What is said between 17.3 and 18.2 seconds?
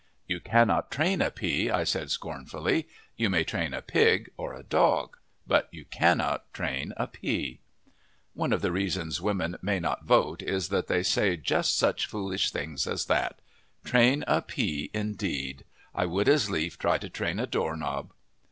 a doorknob!